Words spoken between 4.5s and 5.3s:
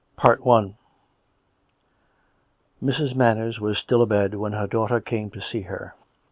her daughter came in